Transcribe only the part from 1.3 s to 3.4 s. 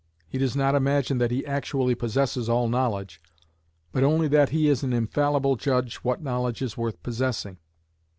actually possesses all knowledge,